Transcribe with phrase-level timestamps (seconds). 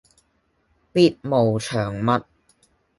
[0.95, 2.25] 別無長物